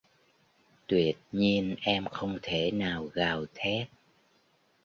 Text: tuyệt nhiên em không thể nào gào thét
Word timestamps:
tuyệt 0.87 1.17
nhiên 1.31 1.75
em 1.81 2.05
không 2.05 2.39
thể 2.41 2.71
nào 2.71 3.05
gào 3.13 3.45
thét 3.53 3.87